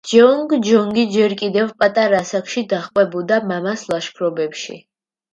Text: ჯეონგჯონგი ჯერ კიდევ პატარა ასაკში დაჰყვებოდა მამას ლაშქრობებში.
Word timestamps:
ჯეონგჯონგი 0.09 1.01
ჯერ 1.15 1.33
კიდევ 1.41 1.67
პატარა 1.83 2.21
ასაკში 2.25 2.63
დაჰყვებოდა 2.71 3.37
მამას 3.51 3.83
ლაშქრობებში. 3.93 4.79